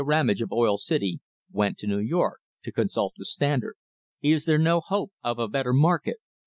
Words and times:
Ramage 0.03 0.41
of 0.41 0.51
Oil 0.51 0.77
City, 0.77 1.19
went 1.51 1.77
to 1.77 1.85
New 1.85 1.99
York 1.99 2.39
to 2.63 2.71
consult 2.71 3.13
the 3.17 3.23
Standard. 3.25 3.75
Is 4.23 4.45
there 4.45 4.57
no 4.57 4.79
hope 4.79 5.11
of 5.23 5.37
a 5.37 5.47
better 5.47 5.73
market? 5.73 6.17